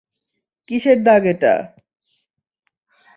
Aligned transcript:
কীসের 0.69 0.97
দাগ 1.03 1.23
এটা? 1.33 1.53